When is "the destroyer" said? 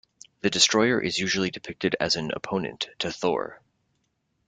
0.39-0.99